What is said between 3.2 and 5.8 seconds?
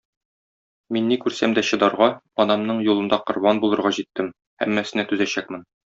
корбан булырга җиттем, һәммәсенә түзәчәкмен.